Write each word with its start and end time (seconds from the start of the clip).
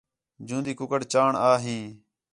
جوندی 0.47 0.73
کُکڑ 0.79 1.01
چاݨ 1.11 1.31
آ 1.49 1.51
ہیں 1.63 1.83